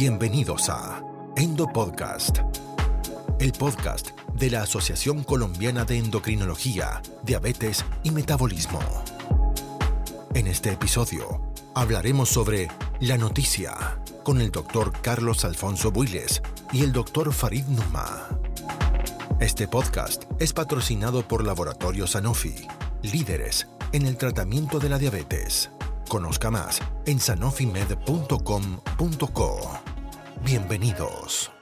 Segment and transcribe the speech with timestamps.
[0.00, 1.04] Bienvenidos a
[1.36, 2.38] Endo Podcast,
[3.38, 8.80] el podcast de la Asociación Colombiana de Endocrinología, Diabetes y Metabolismo.
[10.32, 12.68] En este episodio hablaremos sobre
[13.00, 16.40] la noticia con el doctor Carlos Alfonso Builes
[16.72, 18.26] y el doctor Farid Numa.
[19.38, 22.66] Este podcast es patrocinado por Laboratorio Sanofi,
[23.02, 25.70] líderes en el tratamiento de la diabetes.
[26.08, 29.89] Conozca más en sanofimed.com.co.
[30.44, 31.52] Bienvenidos.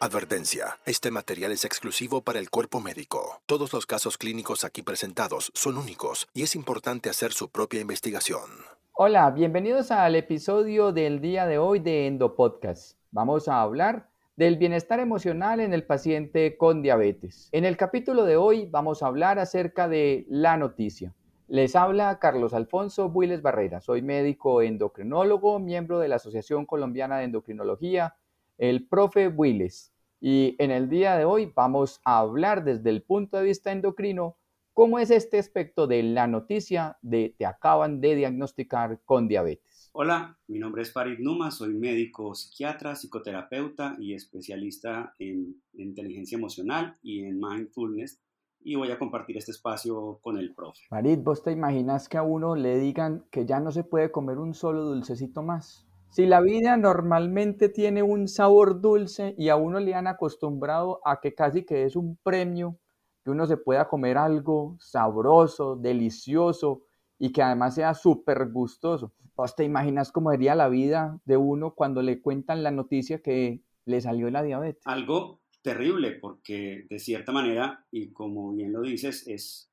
[0.00, 0.78] Advertencia.
[0.86, 3.42] Este material es exclusivo para el cuerpo médico.
[3.44, 8.48] Todos los casos clínicos aquí presentados son únicos y es importante hacer su propia investigación.
[8.94, 12.96] Hola, bienvenidos al episodio del día de hoy de Endopodcast.
[13.10, 17.50] Vamos a hablar del bienestar emocional en el paciente con diabetes.
[17.52, 21.12] En el capítulo de hoy vamos a hablar acerca de la noticia.
[21.48, 23.80] Les habla Carlos Alfonso Builes Barrera.
[23.80, 28.16] Soy médico endocrinólogo, miembro de la Asociación Colombiana de Endocrinología,
[28.58, 29.94] el profe Builes.
[30.20, 34.36] Y en el día de hoy vamos a hablar desde el punto de vista endocrino
[34.74, 39.88] cómo es este aspecto de la noticia de te acaban de diagnosticar con diabetes.
[39.92, 46.98] Hola, mi nombre es Farid Numa, soy médico psiquiatra, psicoterapeuta y especialista en inteligencia emocional
[47.02, 48.20] y en mindfulness
[48.60, 50.82] y voy a compartir este espacio con el profe.
[50.88, 54.38] Farid, ¿vos te imaginas que a uno le digan que ya no se puede comer
[54.38, 55.86] un solo dulcecito más?
[56.10, 61.20] Si la vida normalmente tiene un sabor dulce y a uno le han acostumbrado a
[61.20, 62.78] que casi que es un premio,
[63.24, 66.82] que uno se pueda comer algo sabroso, delicioso,
[67.18, 69.12] y que además sea súper gustoso.
[69.36, 73.62] ¿Vos te imaginas cómo sería la vida de uno cuando le cuentan la noticia que
[73.84, 74.82] le salió la diabetes?
[74.86, 79.70] Algo terrible porque de cierta manera, y como bien lo dices, es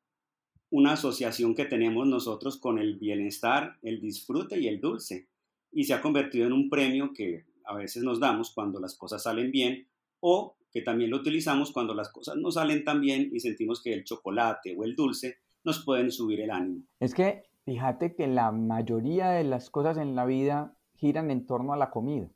[0.69, 5.29] una asociación que tenemos nosotros con el bienestar, el disfrute y el dulce.
[5.71, 9.23] Y se ha convertido en un premio que a veces nos damos cuando las cosas
[9.23, 9.87] salen bien
[10.19, 13.93] o que también lo utilizamos cuando las cosas no salen tan bien y sentimos que
[13.93, 16.83] el chocolate o el dulce nos pueden subir el ánimo.
[16.99, 21.71] Es que fíjate que la mayoría de las cosas en la vida giran en torno
[21.71, 22.29] a la comida.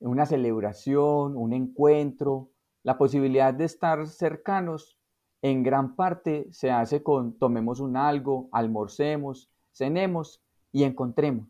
[0.00, 2.50] Una celebración, un encuentro,
[2.82, 4.98] la posibilidad de estar cercanos,
[5.42, 11.46] en gran parte se hace con tomemos un algo, almorcemos, cenemos y encontremos.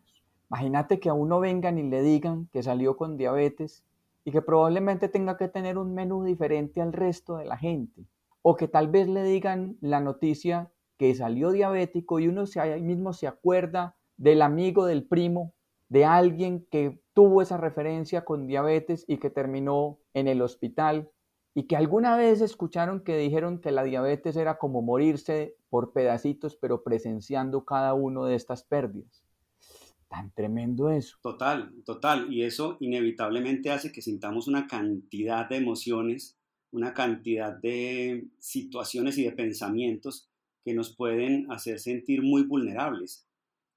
[0.51, 3.85] Imagínate que a uno vengan y le digan que salió con diabetes
[4.25, 8.05] y que probablemente tenga que tener un menú diferente al resto de la gente
[8.43, 12.83] o que tal vez le digan la noticia que salió diabético y uno se, ahí
[12.83, 15.55] mismo se acuerda del amigo, del primo,
[15.89, 21.11] de alguien que tuvo esa referencia con diabetes y que terminó en el hospital
[21.55, 26.57] y que alguna vez escucharon que dijeron que la diabetes era como morirse por pedacitos,
[26.57, 29.25] pero presenciando cada uno de estas pérdidas.
[30.09, 31.17] Tan tremendo eso.
[31.23, 32.33] Total, total.
[32.33, 36.37] Y eso inevitablemente hace que sintamos una cantidad de emociones
[36.73, 40.29] una cantidad de situaciones y de pensamientos
[40.65, 43.27] que nos pueden hacer sentir muy vulnerables.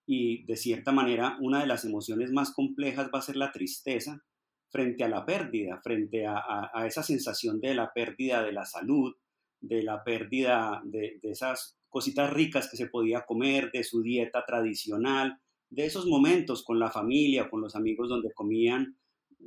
[0.06, 4.22] Y de cierta manera, una de las emociones más complejas va a ser la tristeza
[4.70, 9.14] frente a la pérdida, frente a, esa sensación de la pérdida de la salud,
[9.62, 14.44] de la pérdida de, de esas cositas ricas que se podía comer, de su dieta
[14.46, 18.98] tradicional, de esos momentos con la familia, con los amigos donde comían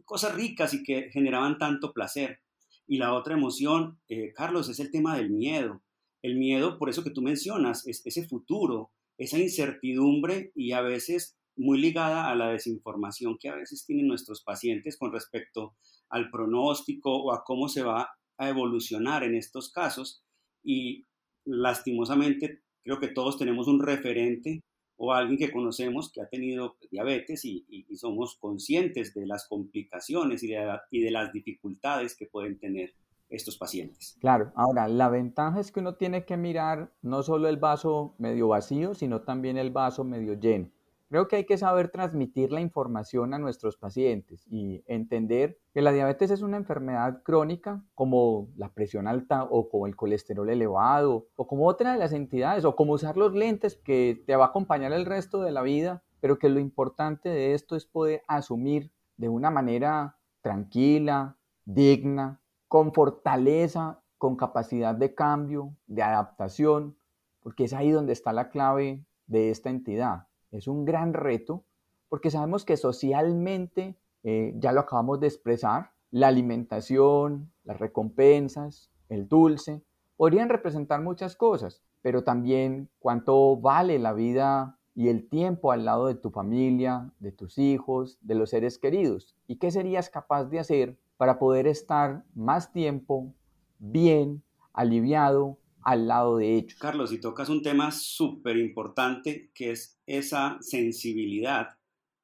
[0.04, 2.40] cosas ricas y que generaban tanto placer.
[2.86, 5.82] Y la otra emoción, eh, Carlos, es el tema del miedo.
[6.22, 11.36] El miedo, por eso que tú mencionas, es ese futuro, esa incertidumbre y a veces
[11.56, 15.74] muy ligada a la desinformación que a veces tienen nuestros pacientes con respecto
[16.10, 20.22] al pronóstico o a cómo se va a evolucionar en estos casos.
[20.62, 21.06] Y
[21.44, 24.62] lastimosamente creo que todos tenemos un referente
[24.96, 27.64] o alguien que conocemos que ha tenido diabetes y,
[27.96, 32.94] somos conscientes de las complicaciones y de, las dificultades que pueden tener
[33.28, 34.16] estos pacientes.
[34.20, 38.48] Claro, ahora la ventaja es que uno tiene que mirar no solo el vaso medio
[38.48, 40.70] vacío, sino también el vaso medio lleno.
[41.08, 45.92] Creo que hay que saber transmitir la información a nuestros pacientes y entender que la
[45.92, 51.46] diabetes es una enfermedad crónica como la presión alta o como el colesterol elevado o
[51.46, 54.92] como otra de las entidades o como usar los lentes que te va a acompañar
[54.92, 59.28] el resto de la vida, pero que lo importante de esto es poder asumir de
[59.28, 62.40] una manera tranquila, digna,
[62.76, 66.94] con fortaleza, con capacidad de cambio, de adaptación,
[67.40, 71.64] porque es ahí donde está la clave de esta entidad es un gran reto
[72.10, 79.26] porque sabemos que socialmente, eh, ya lo acabamos de expresar, la alimentación, las recompensas, el
[79.26, 79.82] dulce,
[80.18, 86.08] podrían representar muchas cosas, pero también cuánto vale la vida y el tiempo al lado
[86.08, 89.34] de tu familia, de tus hijos, de los seres queridos.
[89.46, 93.34] ¿Y qué serías capaz de hacer para poder estar más tiempo
[93.78, 94.42] bien,
[94.72, 96.78] aliviado, al lado de ellos?
[96.80, 101.68] Carlos, y tocas un tema súper importante que es esa sensibilidad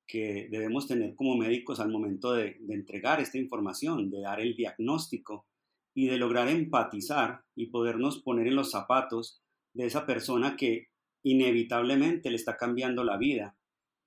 [0.06, 4.56] que debemos tener como médicos al momento de, de entregar esta información, de dar el
[4.56, 5.46] diagnóstico
[5.94, 9.42] y de lograr empatizar y podernos poner en los zapatos
[9.74, 10.88] de esa persona que
[11.22, 13.56] inevitablemente le está cambiando la vida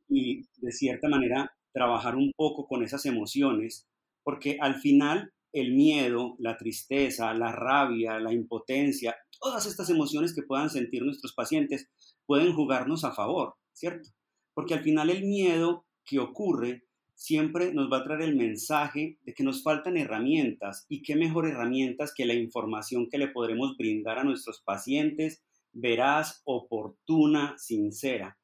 [0.09, 3.87] y de cierta manera trabajar un poco con esas emociones,
[4.25, 10.41] porque al final el miedo, la tristeza, la rabia, la impotencia, todas estas emociones que
[10.41, 11.89] puedan sentir nuestros pacientes
[12.25, 14.09] pueden jugarnos a favor, ¿cierto?
[14.53, 16.83] Porque al final el miedo que ocurre
[17.13, 21.47] siempre nos va a traer el mensaje de que nos faltan herramientas y qué mejor
[21.47, 28.37] herramientas que la información que le podremos brindar a nuestros pacientes veraz, oportuna, sincera.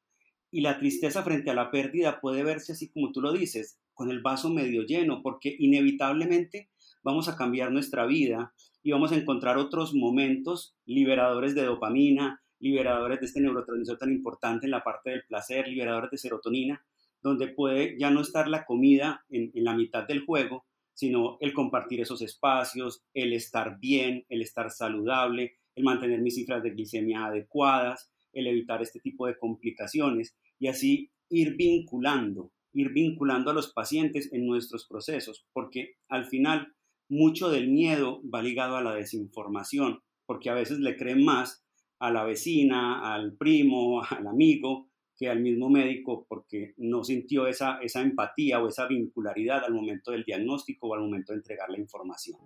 [0.50, 4.10] Y la tristeza frente a la pérdida puede verse así como tú lo dices, con
[4.10, 6.70] el vaso medio lleno, porque inevitablemente
[7.02, 8.52] vamos a cambiar nuestra vida
[8.82, 14.66] y vamos a encontrar otros momentos liberadores de dopamina, liberadores de este neurotransmisor tan importante
[14.66, 16.84] en la parte del placer, liberadores de serotonina,
[17.22, 22.00] donde puede ya no estar la comida en, la mitad del juego, sino el compartir
[22.00, 28.10] esos espacios, el estar bien, el estar saludable, el mantener mis cifras de glicemia adecuadas,
[28.32, 34.32] el evitar este tipo de complicaciones y así ir vinculando, ir vinculando a los pacientes
[34.32, 36.74] en nuestros procesos, porque al final
[37.08, 41.64] mucho del miedo va ligado a la desinformación, porque a veces le creen más
[41.98, 47.78] a la vecina, al primo, al amigo, que al mismo médico, porque no sintió esa,
[47.78, 51.78] esa empatía o esa vincularidad al momento del diagnóstico o al momento de entregar la
[51.78, 52.38] información.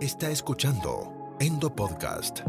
[0.00, 2.40] Está escuchando Endo Podcast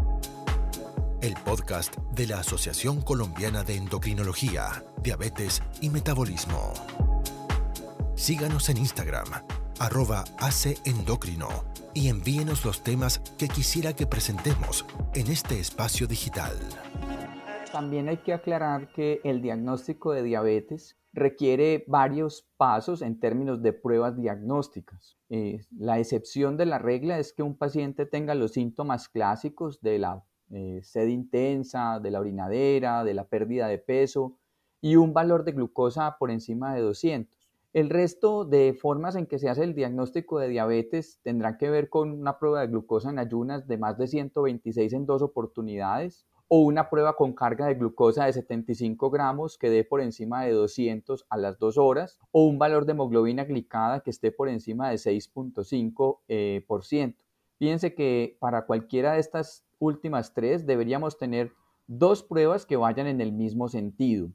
[1.21, 7.16] el podcast de la Asociación Colombiana de Endocrinología, Diabetes y Metabolismo.
[8.17, 9.27] Síganos en Instagram,
[9.79, 10.23] arroba
[11.93, 16.57] y envíenos los temas que quisiera que presentemos en este espacio digital.
[17.71, 23.73] También hay que aclarar que el diagnóstico de diabetes requiere varios pasos en términos de
[23.73, 25.15] pruebas diagnósticas.
[25.29, 29.99] Eh, la excepción de la regla es que un paciente tenga los síntomas clásicos de
[29.99, 34.39] la eh, sed intensa, de la orinadera, de la pérdida de peso
[34.81, 37.36] y un valor de glucosa por encima de 200.
[37.73, 41.89] El resto de formas en que se hace el diagnóstico de diabetes tendrán que ver
[41.89, 46.59] con una prueba de glucosa en ayunas de más de 126 en dos oportunidades o
[46.59, 51.25] una prueba con carga de glucosa de 75 gramos que dé por encima de 200
[51.29, 54.95] a las 2 horas o un valor de hemoglobina glicada que esté por encima de
[54.95, 56.19] 6.5%.
[56.29, 56.65] Eh,
[57.59, 61.51] Fíjense que para cualquiera de estas últimas tres deberíamos tener
[61.87, 64.29] dos pruebas que vayan en el mismo sentido.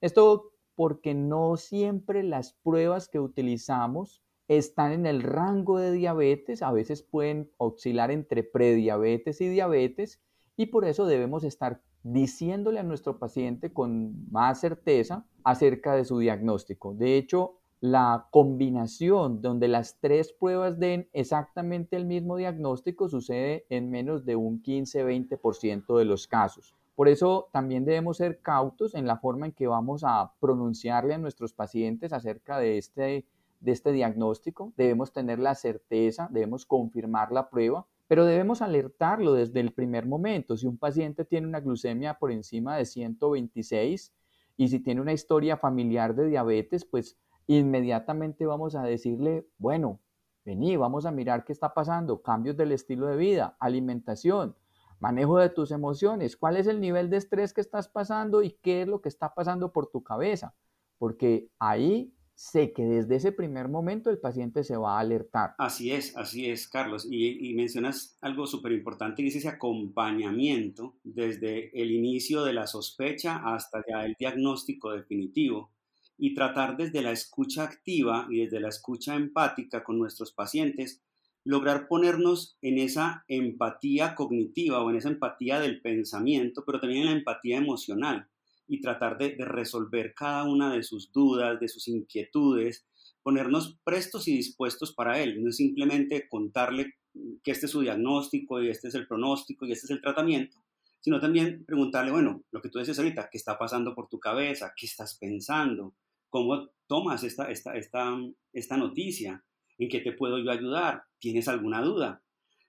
[0.00, 0.51] Esto
[0.82, 7.04] porque no siempre las pruebas que utilizamos están en el rango de diabetes, a veces
[7.04, 10.20] pueden oscilar entre prediabetes y diabetes
[10.56, 16.18] y por eso debemos estar diciéndole a nuestro paciente con más certeza acerca de su
[16.18, 16.94] diagnóstico.
[16.94, 23.88] De hecho, la combinación donde las tres pruebas den exactamente el mismo diagnóstico sucede en
[23.88, 26.74] menos de un 15-20% de los casos.
[26.94, 31.18] Por eso también debemos ser cautos en la forma en que vamos a pronunciarle a
[31.18, 33.26] nuestros pacientes acerca de este,
[33.60, 34.72] de este diagnóstico.
[34.76, 40.56] Debemos tener la certeza, debemos confirmar la prueba, pero debemos alertarlo desde el primer momento.
[40.56, 44.12] Si un paciente tiene una glucemia por encima de 126
[44.58, 47.16] y si tiene una historia familiar de diabetes, pues
[47.46, 49.98] inmediatamente vamos a decirle, bueno,
[50.44, 54.54] vení, vamos a mirar qué está pasando, cambios del estilo de vida, alimentación,
[55.02, 58.82] manejo de tus emociones, cuál es el nivel de estrés que estás pasando y qué
[58.82, 60.54] es lo que está pasando por tu cabeza,
[60.96, 65.54] porque ahí sé que desde ese primer momento el paciente se va a alertar.
[65.58, 67.06] Así es, así es, Carlos.
[67.10, 73.42] Y, mencionas algo súper importante y es ese acompañamiento desde el inicio de la sospecha
[73.44, 75.72] hasta ya el diagnóstico definitivo
[76.16, 81.02] y tratar desde la escucha activa y desde la escucha empática con nuestros pacientes,
[81.44, 87.06] lograr ponernos en esa empatía cognitiva o en esa empatía del pensamiento, pero también en
[87.06, 88.28] la empatía emocional
[88.68, 92.86] y tratar de, resolver cada una de sus dudas, de sus inquietudes,
[93.22, 96.94] ponernos prestos y dispuestos para él, no es simplemente contarle
[97.42, 100.58] que este es su diagnóstico y este es el pronóstico y este es el tratamiento,
[101.00, 104.72] sino también preguntarle, bueno, lo que tú dices ahorita, ¿qué está pasando por tu cabeza?
[104.76, 105.94] ¿Qué estás pensando?
[106.30, 108.16] ¿Cómo tomas esta, esta, esta,
[108.52, 109.44] esta noticia?
[109.78, 111.02] ¿En qué te puedo yo ayudar?
[111.22, 112.20] ¿Tienes alguna duda?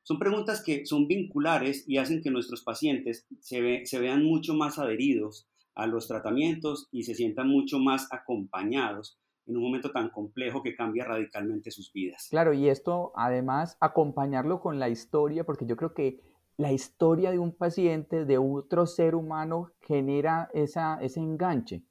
[0.03, 5.47] Son preguntas que son vinculares y hacen que nuestros pacientes se, vean mucho más adheridos
[5.73, 9.17] a los tratamientos y se sientan mucho más acompañados
[9.47, 12.27] en un momento tan complejo que cambia radicalmente sus vidas.
[12.29, 16.19] Claro, y esto además acompañarlo con la historia, porque yo creo que
[16.55, 21.81] la historia de un paciente, de otro ser humano, genera ese enganche.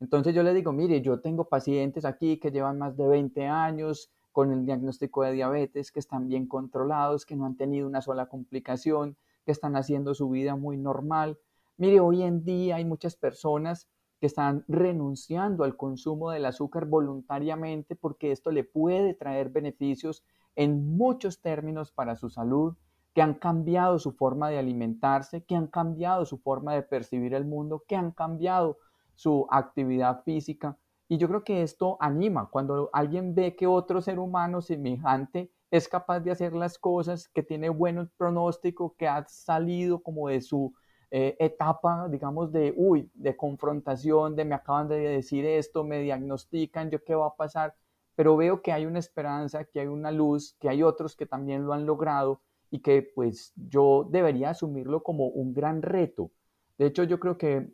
[0.00, 4.12] Entonces yo le digo, mire, yo tengo pacientes aquí que llevan más de 20 años
[4.32, 8.26] con el diagnóstico de diabetes, que están bien controlados, que no han tenido una sola
[8.26, 11.38] complicación, que están haciendo su vida muy normal.
[11.76, 13.88] Mire, hoy en día hay muchas personas
[14.20, 20.22] que están renunciando al consumo del azúcar voluntariamente porque esto le puede traer beneficios
[20.56, 22.76] en muchos términos para su salud,
[23.14, 27.44] que han cambiado su forma de alimentarse, que han cambiado su forma de percibir el
[27.44, 28.78] mundo, que han cambiado
[29.14, 30.76] su actividad física.
[31.10, 35.88] Y yo creo que esto anima cuando alguien ve que otro ser humano semejante es
[35.88, 40.72] capaz de hacer las cosas, que tiene buen pronóstico, que ha salido como de su
[41.10, 46.90] eh, etapa, digamos, de, uy, de confrontación, de me acaban de decir esto, me diagnostican,
[46.90, 47.74] yo qué va a pasar,
[48.14, 51.66] pero veo que hay una esperanza, que hay una luz, que hay otros que también
[51.66, 52.40] lo han logrado
[52.70, 56.30] y que pues yo debería asumirlo como un gran reto.
[56.78, 57.68] De hecho, yo creo que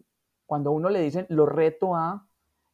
[0.46, 2.26] cuando a uno le dicen lo reto a,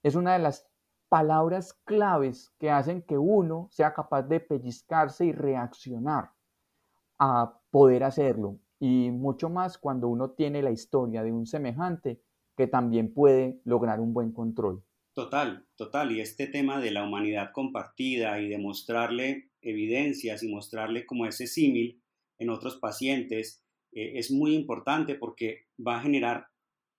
[0.02, 0.66] es una de las
[1.09, 6.30] palabras claves que hacen que uno sea capaz de pellizcarse y reaccionar
[7.18, 8.59] a poder hacerlo.
[8.80, 12.23] Y mucho más cuando uno tiene la historia de un semejante
[12.56, 14.82] que también puede lograr un buen control.
[15.14, 16.12] Total, total.
[16.12, 21.47] Y este tema de la humanidad compartida y de mostrarle evidencias y mostrarle como ese
[21.47, 22.02] símil
[22.38, 26.47] en otros pacientes eh, es muy importante porque va a generar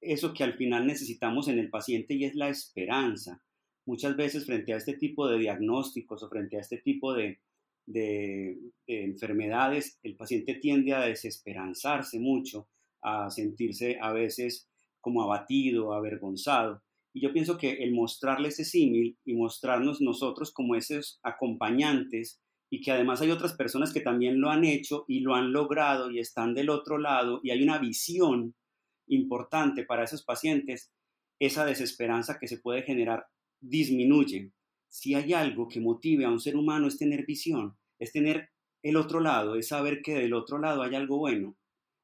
[0.05, 3.41] eso que al final necesitamos en el paciente y es la esperanza.
[3.85, 7.39] Muchas veces frente a este tipo de diagnósticos o frente a este tipo de,
[7.85, 8.57] de,
[8.87, 12.67] enfermedades, el paciente tiende a desesperanzarse mucho,
[13.01, 14.69] a sentirse a veces
[15.01, 16.81] como abatido, avergonzado.
[17.13, 22.81] Y yo pienso que el mostrarle ese símil y mostrarnos nosotros como esos acompañantes y
[22.81, 26.19] que además hay otras personas que también lo han hecho y lo han logrado y
[26.19, 28.55] están del otro lado y hay una visión
[29.07, 30.91] importante para esos pacientes,
[31.39, 33.25] esa desesperanza que se puede generar
[33.59, 34.51] disminuye.
[34.89, 38.49] Si hay algo que motive a un ser humano es tener visión, es tener
[38.83, 41.57] el otro lado, es saber que del otro lado hay algo bueno,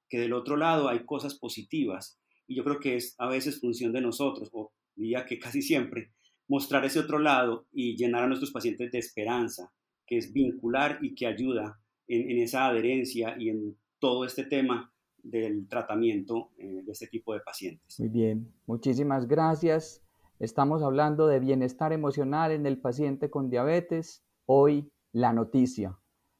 [0.09, 2.19] que del otro lado hay cosas positivas.
[2.47, 6.13] Y yo creo que es a veces función de nosotros, o diría que casi siempre,
[6.47, 9.71] mostrar ese otro lado y llenar a nuestros pacientes de esperanza,
[10.07, 14.91] que es vincular y que ayuda en, esa adherencia y en todo este tema
[15.23, 17.99] del tratamiento eh, de este tipo de pacientes.
[17.99, 20.03] Muy bien, muchísimas gracias.
[20.39, 24.23] Estamos hablando de bienestar emocional en el paciente con diabetes.
[24.45, 25.99] Hoy la noticia.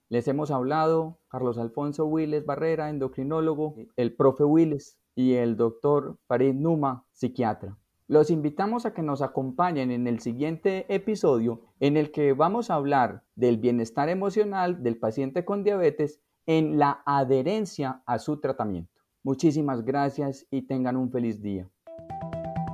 [0.09, 6.53] Les hemos hablado Carlos Alfonso Willes Barrera, endocrinólogo, el profe Willes y el doctor Farid
[6.53, 7.77] Numa, psiquiatra.
[8.07, 12.75] Los invitamos a que nos acompañen en el siguiente episodio en el que vamos a
[12.75, 18.91] hablar del bienestar emocional del paciente con diabetes en la adherencia a su tratamiento.
[19.21, 21.69] Muchísimas gracias y tengan un feliz día.